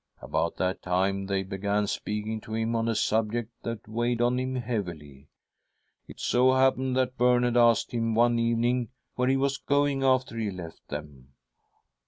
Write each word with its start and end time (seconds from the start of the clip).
"About 0.19 0.57
that 0.57 0.81
time 0.81 1.27
they 1.27 1.43
began 1.43 1.85
speaking 1.85 2.41
to 2.41 2.55
him 2.55 2.75
on 2.75 2.87
a 2.89 2.95
subject 2.95 3.51
that 3.61 3.87
weighed 3.87 4.19
on 4.19 4.39
him 4.39 4.55
heavily. 4.55 5.27
It 6.07 6.19
so 6.19 6.53
happened 6.55 6.95
that 6.97 7.19
Bernard 7.19 7.55
asked 7.55 7.91
him 7.91 8.15
one 8.15 8.39
evening. 8.39 8.89
where 9.13 9.27
he 9.27 9.37
was 9.37 9.59
going 9.59 10.01
after 10.03 10.35
he 10.39 10.49
left 10.49 10.87
them. 10.87 11.35